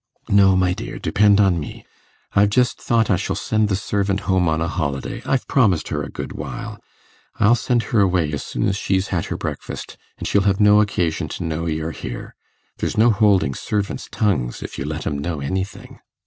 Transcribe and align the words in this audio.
'No, 0.29 0.55
my 0.55 0.73
dear, 0.73 0.97
depend 0.97 1.39
on 1.39 1.59
me. 1.59 1.85
I've 2.33 2.49
just 2.49 2.81
thought 2.81 3.11
I 3.11 3.17
shall 3.17 3.35
send 3.35 3.69
the 3.69 3.75
servant 3.75 4.21
home 4.21 4.49
on 4.49 4.59
a 4.59 4.67
holiday 4.67 5.21
I've 5.27 5.47
promised 5.47 5.89
her 5.89 6.01
a 6.01 6.09
good 6.09 6.33
while. 6.33 6.79
I'll 7.39 7.53
send 7.53 7.83
her 7.93 7.99
away 8.01 8.33
as 8.33 8.41
soon 8.43 8.67
as 8.67 8.75
she's 8.75 9.09
had 9.09 9.25
her 9.25 9.37
breakfast, 9.37 9.97
and 10.17 10.27
she'll 10.27 10.41
have 10.49 10.59
no 10.59 10.81
occasion 10.81 11.27
to 11.27 11.43
know 11.43 11.67
you're 11.67 11.91
here. 11.91 12.33
There's 12.79 12.97
no 12.97 13.11
holding 13.11 13.53
servants' 13.53 14.09
tongues, 14.11 14.63
if 14.63 14.79
you 14.79 14.85
let 14.85 15.05
'em 15.05 15.19
know 15.19 15.39
anything. 15.39 15.99